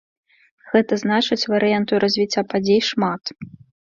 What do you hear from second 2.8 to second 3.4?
шмат.